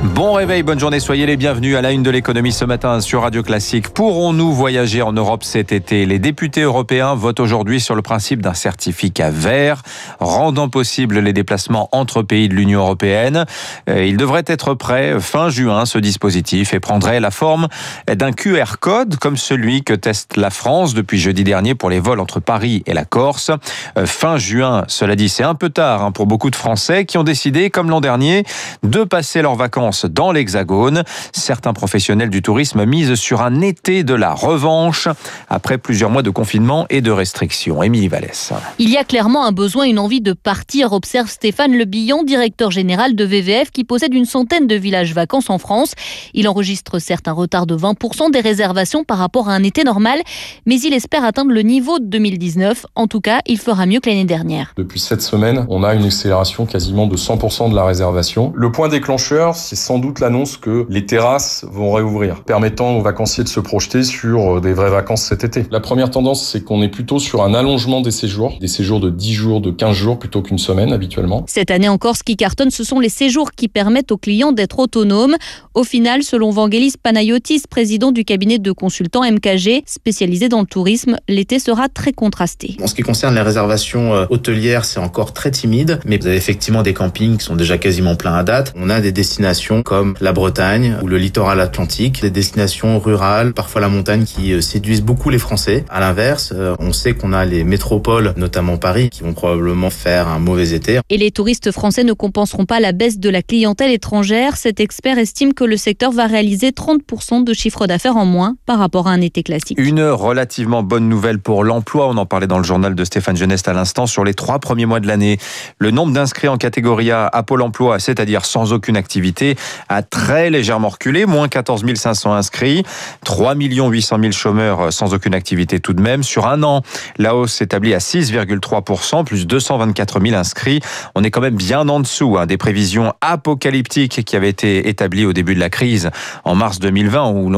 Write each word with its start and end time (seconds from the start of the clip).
Bon 0.00 0.34
réveil, 0.34 0.62
bonne 0.62 0.78
journée, 0.78 1.00
soyez 1.00 1.26
les 1.26 1.36
bienvenus 1.36 1.74
à 1.74 1.82
la 1.82 1.90
une 1.90 2.04
de 2.04 2.10
l'économie 2.10 2.52
ce 2.52 2.64
matin 2.64 3.00
sur 3.00 3.22
Radio 3.22 3.42
Classique. 3.42 3.88
Pourrons-nous 3.88 4.52
voyager 4.52 5.02
en 5.02 5.12
Europe 5.12 5.42
cet 5.42 5.72
été? 5.72 6.06
Les 6.06 6.20
députés 6.20 6.60
européens 6.60 7.16
votent 7.16 7.40
aujourd'hui 7.40 7.80
sur 7.80 7.96
le 7.96 8.02
principe 8.02 8.40
d'un 8.40 8.54
certificat 8.54 9.30
vert 9.30 9.82
rendant 10.20 10.68
possible 10.68 11.18
les 11.18 11.32
déplacements 11.32 11.88
entre 11.90 12.22
pays 12.22 12.48
de 12.48 12.54
l'Union 12.54 12.80
européenne. 12.80 13.44
Euh, 13.90 14.04
il 14.04 14.16
devrait 14.16 14.44
être 14.46 14.74
prêt 14.74 15.18
fin 15.18 15.50
juin 15.50 15.84
ce 15.84 15.98
dispositif 15.98 16.74
et 16.74 16.80
prendrait 16.80 17.18
la 17.18 17.32
forme 17.32 17.66
d'un 18.06 18.30
QR 18.30 18.78
code 18.78 19.16
comme 19.16 19.36
celui 19.36 19.82
que 19.82 19.94
teste 19.94 20.36
la 20.36 20.50
France 20.50 20.94
depuis 20.94 21.18
jeudi 21.18 21.42
dernier 21.42 21.74
pour 21.74 21.90
les 21.90 21.98
vols 21.98 22.20
entre 22.20 22.38
Paris 22.38 22.84
et 22.86 22.94
la 22.94 23.04
Corse. 23.04 23.50
Euh, 23.96 24.06
fin 24.06 24.38
juin, 24.38 24.84
cela 24.86 25.16
dit, 25.16 25.28
c'est 25.28 25.42
un 25.42 25.56
peu 25.56 25.70
tard 25.70 26.04
hein, 26.04 26.12
pour 26.12 26.26
beaucoup 26.26 26.50
de 26.50 26.56
Français 26.56 27.04
qui 27.04 27.18
ont 27.18 27.24
décidé, 27.24 27.70
comme 27.70 27.90
l'an 27.90 28.00
dernier, 28.00 28.44
de 28.84 29.02
passer 29.02 29.42
leurs 29.42 29.56
vacances 29.56 29.87
dans 30.06 30.32
l'Hexagone. 30.32 31.02
Certains 31.32 31.72
professionnels 31.72 32.30
du 32.30 32.42
tourisme 32.42 32.84
misent 32.84 33.14
sur 33.14 33.42
un 33.42 33.60
été 33.60 34.04
de 34.04 34.14
la 34.14 34.34
revanche 34.34 35.08
après 35.48 35.78
plusieurs 35.78 36.10
mois 36.10 36.22
de 36.22 36.30
confinement 36.30 36.86
et 36.90 37.00
de 37.00 37.10
restrictions. 37.10 37.82
Émilie 37.82 38.08
Vallès. 38.08 38.52
Il 38.78 38.90
y 38.90 38.96
a 38.96 39.04
clairement 39.04 39.44
un 39.44 39.52
besoin, 39.52 39.84
une 39.84 39.98
envie 39.98 40.20
de 40.20 40.32
partir, 40.32 40.92
observe 40.92 41.28
Stéphane 41.28 41.76
Lebillon, 41.76 42.22
directeur 42.22 42.70
général 42.70 43.14
de 43.14 43.24
VVF 43.24 43.70
qui 43.70 43.84
possède 43.84 44.14
une 44.14 44.24
centaine 44.24 44.66
de 44.66 44.74
villages 44.74 45.14
vacances 45.14 45.50
en 45.50 45.58
France. 45.58 45.92
Il 46.34 46.48
enregistre 46.48 46.98
certes 46.98 47.28
un 47.28 47.32
retard 47.32 47.66
de 47.66 47.76
20% 47.76 48.30
des 48.30 48.40
réservations 48.40 49.04
par 49.04 49.18
rapport 49.18 49.48
à 49.48 49.54
un 49.54 49.62
été 49.62 49.84
normal, 49.84 50.20
mais 50.66 50.80
il 50.80 50.92
espère 50.92 51.24
atteindre 51.24 51.52
le 51.52 51.62
niveau 51.62 51.98
de 51.98 52.06
2019. 52.06 52.86
En 52.94 53.06
tout 53.06 53.20
cas, 53.20 53.40
il 53.46 53.58
fera 53.58 53.86
mieux 53.86 54.00
que 54.00 54.08
l'année 54.08 54.24
dernière. 54.24 54.72
Depuis 54.76 55.00
cette 55.00 55.22
semaine, 55.22 55.66
on 55.68 55.82
a 55.84 55.94
une 55.94 56.04
accélération 56.04 56.66
quasiment 56.66 57.06
de 57.06 57.16
100% 57.16 57.70
de 57.70 57.74
la 57.74 57.84
réservation. 57.84 58.52
Le 58.54 58.72
point 58.72 58.88
déclencheur, 58.88 59.54
c'est 59.54 59.76
sans 59.78 59.98
doute 59.98 60.20
l'annonce 60.20 60.56
que 60.56 60.86
les 60.88 61.06
terrasses 61.06 61.64
vont 61.70 61.92
réouvrir, 61.92 62.42
permettant 62.42 62.96
aux 62.96 63.02
vacanciers 63.02 63.44
de 63.44 63.48
se 63.48 63.60
projeter 63.60 64.02
sur 64.02 64.56
euh, 64.56 64.60
des 64.60 64.72
vraies 64.72 64.90
vacances 64.90 65.22
cet 65.22 65.44
été. 65.44 65.64
La 65.70 65.80
première 65.80 66.10
tendance, 66.10 66.46
c'est 66.46 66.62
qu'on 66.62 66.82
est 66.82 66.88
plutôt 66.88 67.18
sur 67.18 67.42
un 67.42 67.54
allongement 67.54 68.00
des 68.00 68.10
séjours, 68.10 68.58
des 68.60 68.68
séjours 68.68 69.00
de 69.00 69.10
10 69.10 69.32
jours, 69.32 69.60
de 69.60 69.70
15 69.70 69.94
jours 69.94 70.18
plutôt 70.18 70.42
qu'une 70.42 70.58
semaine 70.58 70.92
habituellement. 70.92 71.44
Cette 71.46 71.70
année 71.70 71.88
encore, 71.88 72.16
ce 72.16 72.22
qui 72.22 72.36
cartonne, 72.36 72.70
ce 72.70 72.84
sont 72.84 73.00
les 73.00 73.08
séjours 73.08 73.52
qui 73.52 73.68
permettent 73.68 74.12
aux 74.12 74.18
clients 74.18 74.52
d'être 74.52 74.78
autonomes. 74.78 75.36
Au 75.74 75.84
final, 75.84 76.22
selon 76.22 76.50
Vangelis 76.50 76.94
Panayotis, 77.02 77.62
président 77.70 78.12
du 78.12 78.24
cabinet 78.24 78.58
de 78.58 78.72
consultants 78.72 79.22
MKG, 79.22 79.82
spécialisé 79.86 80.48
dans 80.48 80.60
le 80.60 80.66
tourisme, 80.66 81.16
l'été 81.28 81.58
sera 81.58 81.88
très 81.88 82.12
contrasté. 82.12 82.76
En 82.82 82.86
ce 82.86 82.94
qui 82.94 83.02
concerne 83.02 83.34
les 83.34 83.42
réservations 83.42 84.14
euh, 84.14 84.26
hôtelières, 84.30 84.84
c'est 84.84 85.00
encore 85.00 85.32
très 85.32 85.50
timide, 85.50 86.00
mais 86.04 86.18
vous 86.18 86.26
avez 86.26 86.36
effectivement 86.36 86.82
des 86.82 86.94
campings 86.94 87.38
qui 87.38 87.44
sont 87.44 87.56
déjà 87.56 87.78
quasiment 87.78 88.16
pleins 88.16 88.34
à 88.34 88.42
date. 88.42 88.72
On 88.76 88.90
a 88.90 89.00
des 89.00 89.12
destinations 89.12 89.67
comme 89.84 90.14
la 90.20 90.32
Bretagne 90.32 90.96
ou 91.02 91.06
le 91.06 91.18
littoral 91.18 91.60
atlantique, 91.60 92.22
des 92.22 92.30
destinations 92.30 92.98
rurales, 92.98 93.52
parfois 93.52 93.80
la 93.80 93.88
montagne 93.88 94.24
qui 94.24 94.52
euh, 94.52 94.60
séduisent 94.60 95.02
beaucoup 95.02 95.28
les 95.28 95.38
Français. 95.38 95.84
À 95.90 96.00
l'inverse, 96.00 96.52
euh, 96.56 96.74
on 96.78 96.92
sait 96.92 97.12
qu'on 97.12 97.32
a 97.32 97.44
les 97.44 97.64
métropoles, 97.64 98.32
notamment 98.36 98.78
Paris, 98.78 99.10
qui 99.10 99.22
vont 99.22 99.34
probablement 99.34 99.90
faire 99.90 100.28
un 100.28 100.38
mauvais 100.38 100.72
été. 100.72 101.00
Et 101.10 101.18
les 101.18 101.30
touristes 101.30 101.70
français 101.70 102.02
ne 102.02 102.14
compenseront 102.14 102.64
pas 102.64 102.80
la 102.80 102.92
baisse 102.92 103.18
de 103.18 103.28
la 103.28 103.42
clientèle 103.42 103.90
étrangère. 103.90 104.56
Cet 104.56 104.80
expert 104.80 105.18
estime 105.18 105.52
que 105.52 105.64
le 105.64 105.76
secteur 105.76 106.12
va 106.12 106.26
réaliser 106.26 106.70
30% 106.70 107.44
de 107.44 107.52
chiffre 107.52 107.86
d'affaires 107.86 108.16
en 108.16 108.24
moins 108.24 108.56
par 108.64 108.78
rapport 108.78 109.06
à 109.06 109.10
un 109.10 109.20
été 109.20 109.42
classique. 109.42 109.78
Une 109.78 110.02
relativement 110.02 110.82
bonne 110.82 111.08
nouvelle 111.08 111.40
pour 111.40 111.62
l'emploi. 111.62 112.08
On 112.08 112.16
en 112.16 112.26
parlait 112.26 112.46
dans 112.46 112.58
le 112.58 112.64
journal 112.64 112.94
de 112.94 113.04
Stéphane 113.04 113.36
Genest 113.36 113.68
à 113.68 113.74
l'instant 113.74 114.06
sur 114.06 114.24
les 114.24 114.34
trois 114.34 114.58
premiers 114.60 114.86
mois 114.86 115.00
de 115.00 115.06
l'année. 115.06 115.38
Le 115.78 115.90
nombre 115.90 116.12
d'inscrits 116.12 116.48
en 116.48 116.56
catégorie 116.56 117.10
A 117.10 117.26
à 117.26 117.42
Pôle 117.42 117.60
emploi, 117.60 117.98
c'est-à-dire 117.98 118.46
sans 118.46 118.72
aucune 118.72 118.96
activité, 118.96 119.56
a 119.88 120.02
très 120.02 120.50
légèrement 120.50 120.88
reculé, 120.88 121.26
moins 121.26 121.48
14 121.48 121.84
500 121.94 122.34
inscrits, 122.34 122.82
3 123.24 123.54
800 123.54 124.16
000 124.20 124.32
chômeurs 124.32 124.92
sans 124.92 125.14
aucune 125.14 125.34
activité 125.34 125.80
tout 125.80 125.92
de 125.92 126.02
même. 126.02 126.22
Sur 126.22 126.46
un 126.46 126.62
an, 126.62 126.82
la 127.16 127.34
hausse 127.34 127.54
s'établit 127.54 127.94
à 127.94 127.98
6,3%, 127.98 129.24
plus 129.24 129.46
224 129.46 130.20
000 130.20 130.36
inscrits. 130.36 130.80
On 131.14 131.24
est 131.24 131.30
quand 131.30 131.40
même 131.40 131.56
bien 131.56 131.88
en 131.88 132.00
dessous 132.00 132.36
hein, 132.38 132.46
des 132.46 132.56
prévisions 132.56 133.12
apocalyptiques 133.20 134.24
qui 134.24 134.36
avaient 134.36 134.48
été 134.48 134.88
établies 134.88 135.24
au 135.24 135.32
début 135.32 135.54
de 135.54 135.60
la 135.60 135.70
crise 135.70 136.10
en 136.44 136.54
mars 136.54 136.78
2020, 136.78 137.30
où 137.30 137.50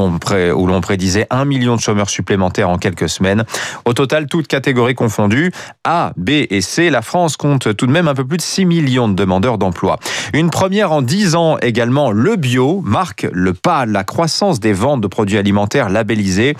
l'on 0.67 0.81
prédisait 0.81 1.27
un 1.29 1.45
million 1.45 1.75
de 1.75 1.81
chômeurs 1.81 2.09
supplémentaires 2.09 2.69
en 2.69 2.77
quelques 2.77 3.09
semaines. 3.09 3.43
Au 3.85 3.93
total, 3.93 4.27
toutes 4.27 4.47
catégories 4.47 4.95
confondues, 4.95 5.51
A, 5.83 6.13
B 6.17 6.29
et 6.49 6.61
C, 6.61 6.89
la 6.89 7.01
France 7.01 7.37
compte 7.37 7.75
tout 7.75 7.87
de 7.87 7.91
même 7.91 8.07
un 8.07 8.15
peu 8.15 8.25
plus 8.25 8.37
de 8.37 8.41
6 8.41 8.65
millions 8.65 9.07
de 9.07 9.13
demandeurs 9.13 9.57
d'emploi. 9.57 9.97
Une 10.33 10.49
première 10.49 10.91
en 10.91 11.01
10 11.01 11.35
ans 11.35 11.57
également 11.61 11.90
le 11.91 12.35
bio 12.35 12.81
marque 12.83 13.27
le 13.31 13.53
pas. 13.53 13.85
La 13.85 14.03
croissance 14.03 14.59
des 14.59 14.73
ventes 14.73 15.01
de 15.01 15.07
produits 15.07 15.37
alimentaires 15.37 15.89
labellisés 15.89 16.55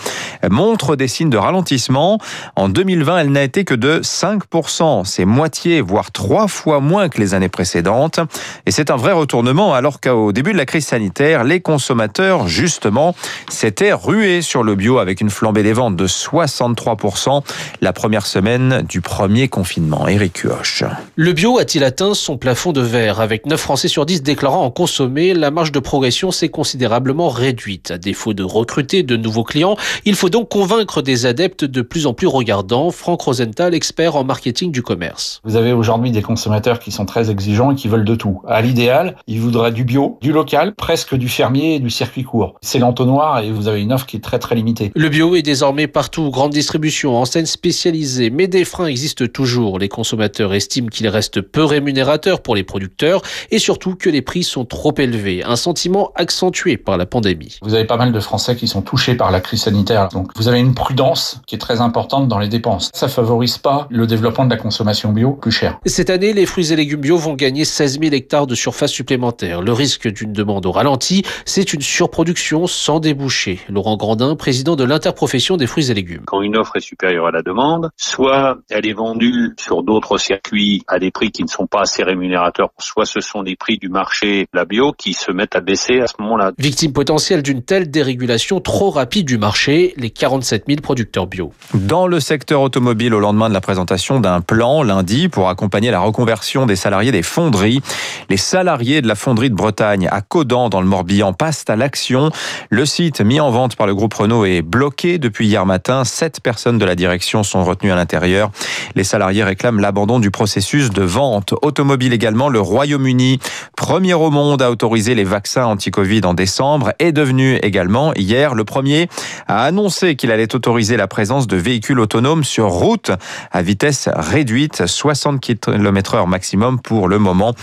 montre 0.49 0.95
des 0.95 1.07
signes 1.07 1.29
de 1.29 1.37
ralentissement. 1.37 2.19
En 2.55 2.69
2020, 2.69 3.19
elle 3.19 3.31
n'a 3.31 3.43
été 3.43 3.63
que 3.63 3.73
de 3.73 4.01
5%. 4.01 5.05
C'est 5.05 5.25
moitié, 5.25 5.81
voire 5.81 6.11
trois 6.11 6.47
fois 6.47 6.79
moins 6.79 7.09
que 7.09 7.19
les 7.19 7.33
années 7.33 7.49
précédentes. 7.49 8.19
Et 8.65 8.71
c'est 8.71 8.91
un 8.91 8.97
vrai 8.97 9.13
retournement 9.13 9.73
alors 9.73 10.01
qu'au 10.01 10.31
début 10.31 10.51
de 10.51 10.57
la 10.57 10.65
crise 10.65 10.87
sanitaire, 10.87 11.43
les 11.43 11.61
consommateurs, 11.61 12.47
justement, 12.47 13.15
s'étaient 13.49 13.93
rués 13.93 14.41
sur 14.41 14.63
le 14.63 14.75
bio 14.75 14.97
avec 14.97 15.21
une 15.21 15.29
flambée 15.29 15.63
des 15.63 15.73
ventes 15.73 15.95
de 15.95 16.07
63% 16.07 17.41
la 17.81 17.93
première 17.93 18.25
semaine 18.25 18.83
du 18.87 19.01
premier 19.01 19.47
confinement. 19.47 20.07
Éric 20.07 20.39
Huoche. 20.39 20.83
Le 21.15 21.33
bio 21.33 21.57
a-t-il 21.57 21.83
atteint 21.83 22.13
son 22.13 22.37
plafond 22.37 22.73
de 22.73 22.81
verre? 22.81 23.21
Avec 23.21 23.45
9 23.45 23.59
Français 23.59 23.87
sur 23.87 24.05
10 24.05 24.23
déclarant 24.23 24.65
en 24.65 24.71
consommer 24.71 25.20
la 25.21 25.51
marge 25.51 25.71
de 25.71 25.79
progression 25.79 26.31
s'est 26.31 26.49
considérablement 26.49 27.29
réduite. 27.29 27.91
À 27.91 27.97
défaut 27.97 28.33
de 28.33 28.43
recruter 28.43 29.03
de 29.03 29.15
nouveaux 29.15 29.43
clients, 29.43 29.77
il 30.05 30.15
faut 30.15 30.29
donc 30.29 30.49
convaincre 30.49 31.01
des 31.01 31.25
adeptes 31.25 31.63
de 31.63 31.81
plus 31.81 32.07
en 32.07 32.13
plus 32.13 32.27
regardants. 32.27 32.89
Franck 32.91 33.21
Rosenthal, 33.21 33.73
expert 33.73 34.15
en 34.15 34.23
marketing 34.23 34.71
du 34.71 34.81
commerce. 34.81 35.39
Vous 35.43 35.55
avez 35.55 35.71
aujourd'hui 35.71 36.11
des 36.11 36.21
consommateurs 36.21 36.79
qui 36.79 36.91
sont 36.91 37.05
très 37.05 37.29
exigeants 37.29 37.71
et 37.71 37.75
qui 37.75 37.87
veulent 37.87 38.05
de 38.05 38.15
tout. 38.15 38.41
À 38.47 38.61
l'idéal, 38.61 39.15
ils 39.27 39.39
voudraient 39.39 39.71
du 39.71 39.83
bio, 39.83 40.17
du 40.21 40.31
local, 40.31 40.73
presque 40.73 41.15
du 41.15 41.29
fermier 41.29 41.75
et 41.75 41.79
du 41.79 41.89
circuit 41.89 42.23
court. 42.23 42.55
C'est 42.61 42.79
l'entonnoir 42.79 43.39
et 43.39 43.51
vous 43.51 43.67
avez 43.67 43.81
une 43.81 43.93
offre 43.93 44.07
qui 44.07 44.17
est 44.17 44.21
très 44.21 44.39
très 44.39 44.55
limitée. 44.55 44.91
Le 44.95 45.09
bio 45.09 45.35
est 45.35 45.43
désormais 45.43 45.87
partout, 45.87 46.31
grande 46.31 46.51
distribution, 46.51 47.15
enseignes 47.15 47.45
spécialisées, 47.45 48.31
mais 48.31 48.47
des 48.47 48.65
freins 48.65 48.87
existent 48.87 49.25
toujours. 49.27 49.77
Les 49.77 49.89
consommateurs 49.89 50.53
estiment 50.53 50.87
qu'il 50.87 51.07
reste 51.07 51.41
peu 51.41 51.63
rémunérateur 51.63 52.41
pour 52.41 52.55
les 52.55 52.63
producteurs 52.63 53.21
et 53.51 53.59
surtout 53.59 53.95
que 53.95 54.09
les 54.09 54.21
prix 54.21 54.43
sont 54.43 54.65
trop 54.65 54.93
élevés 54.97 55.00
un 55.01 55.55
sentiment 55.55 56.11
accentué 56.15 56.77
par 56.77 56.97
la 56.97 57.05
pandémie. 57.05 57.57
Vous 57.61 57.73
avez 57.73 57.85
pas 57.85 57.97
mal 57.97 58.11
de 58.11 58.19
Français 58.19 58.55
qui 58.55 58.67
sont 58.67 58.81
touchés 58.81 59.15
par 59.15 59.31
la 59.31 59.41
crise 59.41 59.63
sanitaire, 59.63 60.09
donc 60.09 60.31
vous 60.35 60.47
avez 60.47 60.59
une 60.59 60.75
prudence 60.75 61.41
qui 61.47 61.55
est 61.55 61.59
très 61.59 61.81
importante 61.81 62.27
dans 62.27 62.37
les 62.37 62.47
dépenses. 62.47 62.91
Ça 62.93 63.07
favorise 63.07 63.57
pas 63.57 63.87
le 63.89 64.05
développement 64.05 64.45
de 64.45 64.51
la 64.51 64.57
consommation 64.57 65.11
bio 65.11 65.31
plus 65.31 65.51
chère. 65.51 65.79
Cette 65.85 66.09
année, 66.09 66.33
les 66.33 66.45
fruits 66.45 66.71
et 66.71 66.75
légumes 66.75 67.01
bio 67.01 67.17
vont 67.17 67.33
gagner 67.33 67.65
16 67.65 67.99
000 67.99 68.13
hectares 68.13 68.47
de 68.47 68.55
surface 68.55 68.91
supplémentaire. 68.91 69.61
Le 69.61 69.73
risque 69.73 70.07
d'une 70.07 70.33
demande 70.33 70.65
au 70.65 70.71
ralenti, 70.71 71.23
c'est 71.45 71.73
une 71.73 71.81
surproduction 71.81 72.67
sans 72.67 72.99
débouché. 72.99 73.59
Laurent 73.69 73.97
Grandin, 73.97 74.35
président 74.35 74.75
de 74.75 74.83
l'interprofession 74.83 75.57
des 75.57 75.67
fruits 75.67 75.89
et 75.89 75.93
légumes. 75.93 76.23
Quand 76.27 76.41
une 76.41 76.57
offre 76.57 76.75
est 76.75 76.81
supérieure 76.81 77.25
à 77.25 77.31
la 77.31 77.41
demande, 77.41 77.89
soit 77.97 78.57
elle 78.69 78.85
est 78.85 78.93
vendue 78.93 79.55
sur 79.59 79.83
d'autres 79.83 80.17
circuits 80.17 80.83
à 80.87 80.99
des 80.99 81.11
prix 81.11 81.31
qui 81.31 81.43
ne 81.43 81.47
sont 81.47 81.67
pas 81.67 81.81
assez 81.81 82.03
rémunérateurs, 82.03 82.69
soit 82.77 83.05
ce 83.05 83.19
sont 83.19 83.43
des 83.43 83.55
prix 83.55 83.77
du 83.77 83.89
marché, 83.89 84.47
la 84.53 84.65
bio, 84.65 84.90
qui 84.97 85.13
se 85.13 85.31
mettent 85.31 85.55
à 85.55 85.61
baisser 85.61 85.99
à 86.01 86.07
ce 86.07 86.13
moment-là. 86.19 86.51
Victime 86.57 86.93
potentielle 86.93 87.43
d'une 87.43 87.61
telle 87.61 87.89
dérégulation 87.89 88.59
trop 88.59 88.89
rapide 88.89 89.25
du 89.25 89.37
marché, 89.37 89.93
les 89.97 90.09
47 90.09 90.65
000 90.67 90.81
producteurs 90.81 91.27
bio. 91.27 91.51
Dans 91.73 92.07
le 92.07 92.19
secteur 92.19 92.61
automobile, 92.61 93.13
au 93.13 93.19
lendemain 93.19 93.49
de 93.49 93.53
la 93.53 93.61
présentation 93.61 94.19
d'un 94.19 94.41
plan 94.41 94.83
lundi 94.83 95.29
pour 95.29 95.49
accompagner 95.49 95.91
la 95.91 95.99
reconversion 95.99 96.65
des 96.65 96.75
salariés 96.75 97.11
des 97.11 97.23
fonderies, 97.23 97.81
les 98.29 98.37
salariés 98.37 99.01
de 99.01 99.07
la 99.07 99.15
fonderie 99.15 99.49
de 99.49 99.55
Bretagne 99.55 100.07
à 100.11 100.21
Codan 100.21 100.69
dans 100.69 100.81
le 100.81 100.87
Morbihan 100.87 101.33
passent 101.33 101.65
à 101.67 101.75
l'action. 101.75 102.31
Le 102.69 102.85
site 102.85 103.21
mis 103.21 103.39
en 103.39 103.51
vente 103.51 103.75
par 103.75 103.87
le 103.87 103.95
groupe 103.95 104.13
Renault 104.13 104.45
est 104.45 104.61
bloqué 104.61 105.17
depuis 105.17 105.47
hier 105.47 105.65
matin. 105.65 106.03
Sept 106.03 106.39
personnes 106.41 106.77
de 106.77 106.85
la 106.85 106.95
direction 106.95 107.43
sont 107.43 107.63
retenues 107.63 107.91
à 107.91 107.95
l'intérieur. 107.95 108.51
Les 108.95 109.03
salariés 109.03 109.43
réclament 109.43 109.79
l'abandon 109.79 110.19
du 110.19 110.31
processus 110.31 110.89
de 110.89 111.03
vente 111.03 111.53
automobile 111.61 112.13
également. 112.13 112.49
Le 112.49 112.59
Royaume-Uni, 112.59 113.39
premier 113.75 114.13
au 114.13 114.29
monde 114.31 114.61
à 114.61 114.71
d'autoriser 114.81 115.13
les 115.13 115.25
vaccins 115.25 115.65
anti-Covid 115.65 116.21
en 116.23 116.33
décembre 116.33 116.91
est 116.97 117.11
devenu 117.11 117.57
également 117.57 118.15
hier 118.15 118.55
le 118.55 118.63
premier 118.63 119.09
à 119.47 119.63
annoncer 119.63 120.15
qu'il 120.15 120.31
allait 120.31 120.55
autoriser 120.55 120.97
la 120.97 121.07
présence 121.07 121.45
de 121.45 121.55
véhicules 121.55 121.99
autonomes 121.99 122.43
sur 122.43 122.65
route 122.69 123.11
à 123.51 123.61
vitesse 123.61 124.09
réduite, 124.11 124.87
60 124.87 125.39
km 125.39 126.15
heure 126.15 126.25
maximum 126.25 126.81
pour 126.81 127.07
le 127.07 127.19
moment 127.19 127.53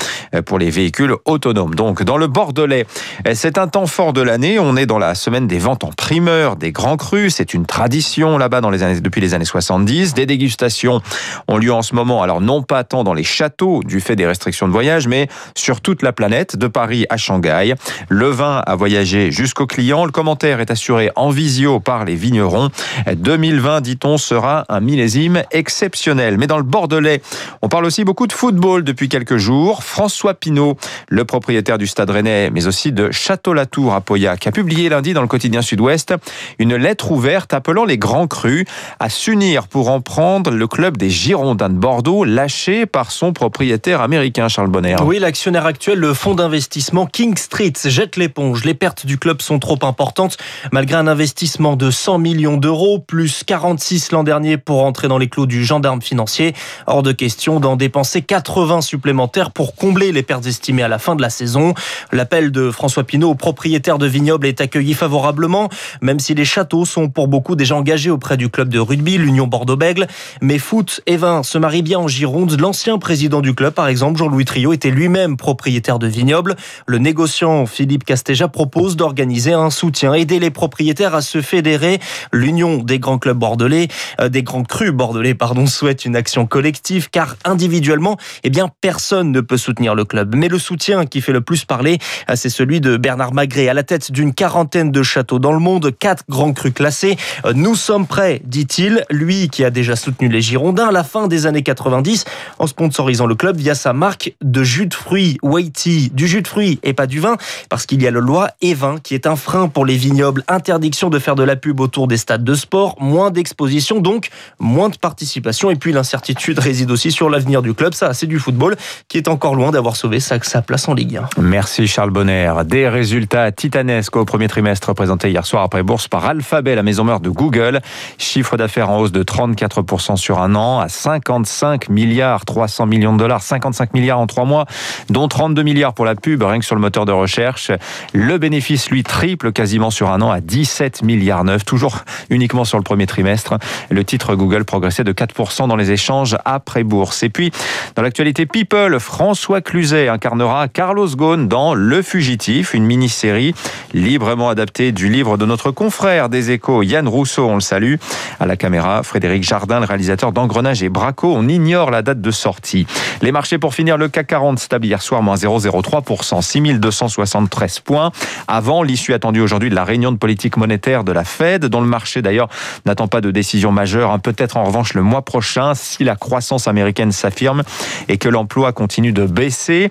pour 0.46 0.60
les 0.60 0.70
véhicules 0.70 1.12
autonomes. 1.24 1.74
Donc 1.74 2.04
dans 2.04 2.18
le 2.18 2.28
Bordelais, 2.28 2.86
c'est 3.34 3.58
un 3.58 3.66
temps 3.66 3.88
fort 3.88 4.12
de 4.12 4.22
l'année. 4.22 4.60
On 4.60 4.76
est 4.76 4.86
dans 4.86 5.00
la 5.00 5.16
semaine 5.16 5.48
des 5.48 5.58
ventes 5.58 5.82
en 5.82 5.90
primeur 5.90 6.54
des 6.54 6.70
grands 6.70 6.96
crus. 6.96 7.34
C'est 7.34 7.52
une 7.52 7.66
tradition 7.66 8.38
là-bas 8.38 8.60
dans 8.60 8.70
les 8.70 8.84
années, 8.84 9.00
depuis 9.00 9.20
les 9.20 9.34
années 9.34 9.44
70. 9.44 10.14
Des 10.14 10.26
dégustations 10.26 11.02
ont 11.48 11.56
lieu 11.56 11.72
en 11.72 11.82
ce 11.82 11.96
moment. 11.96 12.22
Alors 12.22 12.40
non 12.40 12.62
pas 12.62 12.84
tant 12.84 13.02
dans 13.02 13.14
les 13.14 13.24
châteaux 13.24 13.82
du 13.82 14.00
fait 14.00 14.14
des 14.14 14.26
restrictions 14.26 14.68
de 14.68 14.72
voyage, 14.72 15.08
mais 15.08 15.26
sur 15.56 15.80
toute 15.80 16.02
la 16.02 16.12
planète, 16.12 16.56
de 16.56 16.68
Paris 16.68 17.06
à 17.08 17.16
Shanghai. 17.16 17.74
Le 18.08 18.28
vin 18.28 18.62
a 18.66 18.76
voyagé 18.76 19.30
jusqu'au 19.30 19.66
client. 19.66 20.04
Le 20.04 20.12
commentaire 20.12 20.60
est 20.60 20.70
assuré 20.70 21.10
en 21.16 21.30
visio 21.30 21.80
par 21.80 22.04
les 22.04 22.14
vignerons. 22.14 22.70
2020, 23.12 23.80
dit-on, 23.80 24.18
sera 24.18 24.64
un 24.68 24.80
millésime 24.80 25.42
exceptionnel. 25.50 26.38
Mais 26.38 26.46
dans 26.46 26.58
le 26.58 26.62
Bordelais, 26.62 27.22
on 27.62 27.68
parle 27.68 27.84
aussi 27.84 28.04
beaucoup 28.04 28.26
de 28.26 28.32
football 28.32 28.84
depuis 28.84 29.08
quelques 29.08 29.36
jours. 29.36 29.82
François 29.82 30.34
Pinault, 30.34 30.76
le 31.08 31.24
propriétaire 31.24 31.78
du 31.78 31.86
Stade 31.86 32.10
Rennais, 32.10 32.50
mais 32.50 32.66
aussi 32.66 32.92
de 32.92 33.10
Château-Latour 33.10 33.94
à 33.94 34.00
Pauillac, 34.00 34.46
a 34.46 34.52
publié 34.52 34.88
lundi 34.88 35.12
dans 35.14 35.22
le 35.22 35.28
quotidien 35.28 35.62
Sud-Ouest 35.62 36.14
une 36.58 36.76
lettre 36.76 37.10
ouverte 37.10 37.54
appelant 37.54 37.84
les 37.84 37.98
grands 37.98 38.26
crus 38.26 38.64
à 39.00 39.08
s'unir 39.08 39.68
pour 39.68 39.90
en 39.90 40.00
prendre 40.00 40.50
le 40.50 40.66
club 40.66 40.96
des 40.96 41.10
Girondins 41.10 41.68
de 41.68 41.74
Bordeaux, 41.74 42.24
lâché 42.24 42.86
par 42.86 43.10
son 43.10 43.32
propriétaire 43.32 44.00
américain 44.00 44.48
Charles 44.48 44.68
Bonner. 44.68 44.96
Oui, 45.04 45.18
l'actionnaire 45.18 45.66
actuel, 45.66 45.98
le 45.98 46.14
fonds 46.14 46.34
d'investissement 46.34 46.97
King 47.06 47.36
Street, 47.36 47.72
jette 47.84 48.16
l'éponge. 48.16 48.64
Les 48.64 48.74
pertes 48.74 49.06
du 49.06 49.18
club 49.18 49.42
sont 49.42 49.58
trop 49.58 49.78
importantes, 49.82 50.36
malgré 50.72 50.96
un 50.96 51.06
investissement 51.06 51.76
de 51.76 51.90
100 51.90 52.18
millions 52.18 52.56
d'euros, 52.56 52.98
plus 52.98 53.44
46 53.44 54.12
l'an 54.12 54.24
dernier 54.24 54.56
pour 54.56 54.84
entrer 54.84 55.08
dans 55.08 55.18
les 55.18 55.28
clous 55.28 55.46
du 55.46 55.64
gendarme 55.64 56.02
financier. 56.02 56.54
Hors 56.86 57.02
de 57.02 57.12
question 57.12 57.60
d'en 57.60 57.76
dépenser 57.76 58.22
80 58.22 58.80
supplémentaires 58.80 59.50
pour 59.50 59.74
combler 59.74 60.12
les 60.12 60.22
pertes 60.22 60.46
estimées 60.46 60.82
à 60.82 60.88
la 60.88 60.98
fin 60.98 61.14
de 61.14 61.22
la 61.22 61.30
saison. 61.30 61.74
L'appel 62.12 62.50
de 62.52 62.70
François 62.70 63.04
Pinault, 63.04 63.34
propriétaire 63.34 63.98
de 63.98 64.06
vignoble, 64.06 64.46
est 64.46 64.60
accueilli 64.60 64.94
favorablement, 64.94 65.68
même 66.00 66.18
si 66.18 66.34
les 66.34 66.44
châteaux 66.44 66.84
sont 66.84 67.08
pour 67.08 67.28
beaucoup 67.28 67.56
déjà 67.56 67.76
engagés 67.76 68.10
auprès 68.10 68.36
du 68.36 68.48
club 68.48 68.68
de 68.68 68.78
rugby, 68.78 69.18
l'Union 69.18 69.46
Bordeaux-Bègle. 69.46 70.06
Mais 70.40 70.58
foot 70.58 71.02
et 71.06 71.16
vin 71.16 71.42
se 71.42 71.58
marient 71.58 71.82
bien 71.82 71.98
en 71.98 72.08
Gironde. 72.08 72.58
L'ancien 72.60 72.98
président 72.98 73.40
du 73.40 73.54
club, 73.54 73.74
par 73.74 73.88
exemple, 73.88 74.18
Jean-Louis 74.18 74.44
Trio, 74.44 74.72
était 74.72 74.90
lui-même 74.90 75.36
propriétaire 75.36 75.98
de 75.98 76.06
vignoble. 76.06 76.56
Le 76.90 76.96
négociant 76.96 77.66
Philippe 77.66 78.04
Castéja 78.04 78.48
propose 78.48 78.96
d'organiser 78.96 79.52
un 79.52 79.68
soutien, 79.68 80.14
aider 80.14 80.38
les 80.38 80.48
propriétaires 80.48 81.14
à 81.14 81.20
se 81.20 81.42
fédérer. 81.42 82.00
L'Union 82.32 82.78
des 82.78 82.98
grands 82.98 83.18
clubs 83.18 83.36
bordelais, 83.36 83.88
euh, 84.22 84.30
des 84.30 84.42
grands 84.42 84.62
crus 84.62 84.90
bordelais, 84.90 85.34
pardon, 85.34 85.66
souhaite 85.66 86.06
une 86.06 86.16
action 86.16 86.46
collective, 86.46 87.10
car 87.10 87.36
individuellement, 87.44 88.16
eh 88.42 88.48
bien, 88.48 88.70
personne 88.80 89.32
ne 89.32 89.42
peut 89.42 89.58
soutenir 89.58 89.94
le 89.94 90.06
club. 90.06 90.34
Mais 90.34 90.48
le 90.48 90.58
soutien 90.58 91.04
qui 91.04 91.20
fait 91.20 91.34
le 91.34 91.42
plus 91.42 91.66
parler, 91.66 91.98
euh, 92.30 92.36
c'est 92.36 92.48
celui 92.48 92.80
de 92.80 92.96
Bernard 92.96 93.34
Magret, 93.34 93.68
à 93.68 93.74
la 93.74 93.82
tête 93.82 94.10
d'une 94.10 94.32
quarantaine 94.32 94.90
de 94.90 95.02
châteaux 95.02 95.38
dans 95.38 95.52
le 95.52 95.60
monde, 95.60 95.94
quatre 95.98 96.24
grands 96.30 96.54
crus 96.54 96.72
classés. 96.72 97.18
Euh, 97.44 97.52
nous 97.54 97.74
sommes 97.74 98.06
prêts, 98.06 98.40
dit-il, 98.46 99.04
lui 99.10 99.50
qui 99.50 99.62
a 99.62 99.68
déjà 99.68 99.94
soutenu 99.94 100.30
les 100.30 100.40
Girondins 100.40 100.88
à 100.88 100.92
la 100.92 101.04
fin 101.04 101.28
des 101.28 101.44
années 101.44 101.62
90 101.62 102.24
en 102.58 102.66
sponsorisant 102.66 103.26
le 103.26 103.34
club 103.34 103.58
via 103.58 103.74
sa 103.74 103.92
marque 103.92 104.32
de 104.40 104.62
jus 104.62 104.86
de 104.86 104.94
fruits 104.94 105.36
Waiti, 105.42 106.10
du 106.14 106.26
jus 106.26 106.40
de 106.40 106.48
fruits 106.48 106.77
et 106.82 106.92
pas 106.92 107.06
du 107.06 107.20
vin, 107.20 107.36
parce 107.68 107.86
qu'il 107.86 108.02
y 108.02 108.06
a 108.06 108.10
le 108.10 108.20
loi 108.20 108.50
E20 108.62 109.00
qui 109.00 109.14
est 109.14 109.26
un 109.26 109.36
frein 109.36 109.68
pour 109.68 109.86
les 109.86 109.96
vignobles, 109.96 110.44
interdiction 110.48 111.10
de 111.10 111.18
faire 111.18 111.34
de 111.34 111.42
la 111.42 111.56
pub 111.56 111.80
autour 111.80 112.08
des 112.08 112.16
stades 112.16 112.44
de 112.44 112.54
sport, 112.54 112.96
moins 113.00 113.30
d'exposition, 113.30 114.00
donc 114.00 114.28
moins 114.58 114.88
de 114.88 114.96
participation, 114.96 115.70
et 115.70 115.76
puis 115.76 115.92
l'incertitude 115.92 116.58
réside 116.58 116.90
aussi 116.90 117.10
sur 117.10 117.30
l'avenir 117.30 117.62
du 117.62 117.74
club, 117.74 117.94
ça 117.94 118.14
c'est 118.14 118.26
du 118.26 118.38
football 118.38 118.76
qui 119.08 119.16
est 119.16 119.28
encore 119.28 119.54
loin 119.54 119.70
d'avoir 119.70 119.96
sauvé 119.96 120.20
sa, 120.20 120.42
sa 120.42 120.62
place 120.62 120.88
en 120.88 120.94
Ligue 120.94 121.16
1. 121.16 121.40
Merci 121.40 121.86
Charles 121.86 122.10
Bonner. 122.10 122.52
Des 122.64 122.88
résultats 122.88 123.52
titanesques 123.52 124.16
au 124.16 124.24
premier 124.24 124.48
trimestre 124.48 124.94
présentés 124.94 125.30
hier 125.30 125.46
soir 125.46 125.62
après 125.62 125.82
bourse 125.82 126.08
par 126.08 126.26
Alphabet, 126.26 126.74
la 126.74 126.82
maison 126.82 127.04
mère 127.04 127.20
de 127.20 127.30
Google. 127.30 127.80
Chiffre 128.18 128.56
d'affaires 128.56 128.90
en 128.90 129.00
hausse 129.00 129.12
de 129.12 129.22
34% 129.22 130.16
sur 130.16 130.40
un 130.40 130.54
an 130.54 130.80
à 130.80 130.88
55 130.88 131.88
milliards 131.88 132.44
300 132.44 132.86
millions 132.86 133.12
de 133.12 133.18
dollars, 133.18 133.42
55 133.42 133.94
milliards 133.94 134.18
en 134.18 134.26
trois 134.26 134.44
mois, 134.44 134.66
dont 135.10 135.28
32 135.28 135.62
milliards 135.62 135.94
pour 135.94 136.04
la 136.04 136.14
pub, 136.14 136.42
rien 136.42 136.58
que 136.58 136.64
sur 136.68 136.76
le 136.76 136.82
moteur 136.82 137.06
de 137.06 137.12
recherche. 137.12 137.72
Le 138.12 138.36
bénéfice, 138.36 138.90
lui, 138.90 139.02
triple 139.02 139.52
quasiment 139.52 139.90
sur 139.90 140.10
un 140.10 140.20
an 140.20 140.30
à 140.30 140.40
17 140.40 141.02
milliards 141.02 141.42
9, 141.42 141.64
toujours 141.64 142.04
uniquement 142.28 142.64
sur 142.64 142.76
le 142.76 142.84
premier 142.84 143.06
trimestre. 143.06 143.54
Le 143.88 144.04
titre 144.04 144.34
Google 144.34 144.64
progressait 144.64 145.02
de 145.02 145.12
4% 145.12 145.66
dans 145.66 145.76
les 145.76 145.92
échanges 145.92 146.36
après 146.44 146.84
bourse. 146.84 147.22
Et 147.22 147.30
puis, 147.30 147.50
dans 147.96 148.02
l'actualité 148.02 148.44
People, 148.44 149.00
François 149.00 149.62
Cluzet 149.62 150.08
incarnera 150.08 150.68
Carlos 150.68 151.08
Ghosn 151.08 151.48
dans 151.48 151.72
Le 151.72 152.02
Fugitif, 152.02 152.74
une 152.74 152.84
mini-série 152.84 153.54
librement 153.94 154.50
adaptée 154.50 154.92
du 154.92 155.08
livre 155.08 155.38
de 155.38 155.46
notre 155.46 155.70
confrère 155.70 156.28
des 156.28 156.50
échos, 156.50 156.82
Yann 156.82 157.08
Rousseau, 157.08 157.48
on 157.48 157.54
le 157.54 157.60
salue. 157.62 157.94
À 158.40 158.46
la 158.46 158.56
caméra, 158.56 159.02
Frédéric 159.02 159.42
Jardin, 159.42 159.80
le 159.80 159.86
réalisateur 159.86 160.32
d'Engrenage 160.32 160.82
et 160.82 160.90
Braco. 160.90 161.32
On 161.34 161.48
ignore 161.48 161.90
la 161.90 162.02
date 162.02 162.20
de 162.20 162.30
sortie. 162.30 162.86
Les 163.22 163.32
marchés 163.32 163.56
pour 163.56 163.74
finir, 163.74 163.96
le 163.96 164.08
CAC 164.08 164.26
40 164.26 164.58
stable 164.58 164.84
hier 164.84 165.00
soir, 165.00 165.22
moins 165.22 165.36
0,03%, 165.36 166.42
6273 166.48 167.80
points. 167.80 168.10
Avant 168.46 168.82
l'issue 168.82 169.12
attendue 169.12 169.40
aujourd'hui 169.40 169.70
de 169.70 169.74
la 169.74 169.84
réunion 169.84 170.12
de 170.12 170.16
politique 170.16 170.56
monétaire 170.56 171.04
de 171.04 171.12
la 171.12 171.24
Fed, 171.24 171.66
dont 171.66 171.80
le 171.80 171.86
marché 171.86 172.22
d'ailleurs 172.22 172.48
n'attend 172.86 173.08
pas 173.08 173.20
de 173.20 173.30
décision 173.30 173.72
majeure. 173.72 174.10
Hein. 174.10 174.18
Peut-être 174.18 174.56
en 174.56 174.64
revanche 174.64 174.94
le 174.94 175.02
mois 175.02 175.22
prochain, 175.22 175.74
si 175.74 176.04
la 176.04 176.16
croissance 176.16 176.68
américaine 176.68 177.12
s'affirme 177.12 177.62
et 178.08 178.18
que 178.18 178.28
l'emploi 178.28 178.72
continue 178.72 179.12
de 179.12 179.26
baisser. 179.26 179.90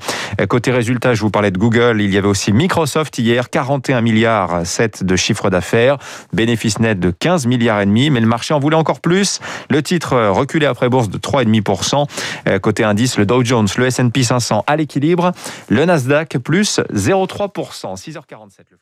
Côté 0.50 0.72
résultat, 0.72 1.14
je 1.14 1.22
vous 1.22 1.30
parlais 1.30 1.52
de 1.52 1.58
Google. 1.58 2.02
Il 2.02 2.14
y 2.14 2.18
avait 2.18 2.28
aussi 2.28 2.52
Microsoft 2.52 3.18
hier, 3.18 3.50
41 3.50 4.02
milliards 4.02 4.66
7 4.66 5.04
de 5.04 5.16
chiffre 5.16 5.50
d'affaires, 5.50 5.98
bénéfice 6.34 6.80
net 6.80 7.00
de 7.00 7.12
15 7.12 7.46
milliards 7.46 7.82
et 7.82 7.86
demi, 7.86 8.10
mais 8.10 8.20
le 8.20 8.28
marché 8.28 8.54
en 8.54 8.60
voulait 8.60 8.76
encore 8.76 9.00
plus. 9.00 9.40
Le 9.70 9.84
titre 9.84 10.16
reculé 10.30 10.66
après 10.66 10.90
bourse 10.90 11.10
de 11.10 11.18
3,5%. 11.18 12.60
Côté 12.60 12.84
indice, 12.84 13.18
le 13.18 13.26
Dow 13.26 13.44
Jones, 13.44 13.68
le 13.78 13.86
S&P 13.86 14.24
500 14.24 14.64
à 14.68 14.76
l'équilibre, 14.76 15.32
le 15.70 15.86
Nasdaq 15.86 16.38
plus 16.48 16.80
0,3%, 16.94 17.98
6h47. 17.98 18.78